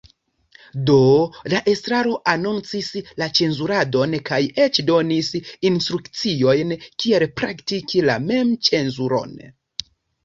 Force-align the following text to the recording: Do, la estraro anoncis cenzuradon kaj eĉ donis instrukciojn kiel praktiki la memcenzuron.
Do, 0.89 0.95
la 1.53 1.59
estraro 1.73 2.13
anoncis 2.33 2.89
cenzuradon 3.41 4.17
kaj 4.31 4.39
eĉ 4.65 4.81
donis 4.89 5.29
instrukciojn 5.71 6.75
kiel 7.05 7.27
praktiki 7.43 8.05
la 8.11 8.17
memcenzuron. 8.33 9.39